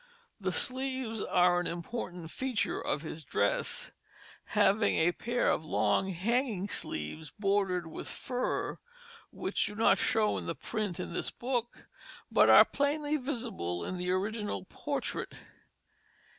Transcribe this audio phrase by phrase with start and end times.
[0.39, 3.91] The sleeves are an important feature of his dress,
[4.45, 8.79] having a pair of long hanging sleeves bordered with fur,
[9.29, 11.87] which do not show in the print in this book,
[12.31, 15.33] but are plainly visible in the original portrait.